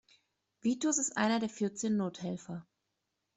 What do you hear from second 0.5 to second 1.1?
Vitus